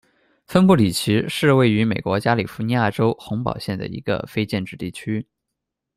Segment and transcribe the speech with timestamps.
[0.47, 5.27] 芬布里奇是位于美国加利福尼亚州洪堡县的一个非建制地区。